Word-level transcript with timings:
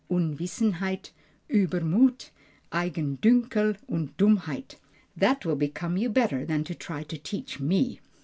(Unwissenheit, 0.09 1.11
Übermuth, 1.47 2.31
Eigendünkel, 2.71 3.77
und 3.87 4.17
Dummheit). 4.19 4.77
"That 5.15 5.45
will 5.45 5.55
become 5.55 5.95
you 5.95 6.09
better 6.09 6.43
than 6.43 6.63
to 6.63 6.73
try 6.73 7.03
to 7.03 7.19
teach 7.19 7.59
me." 7.59 7.99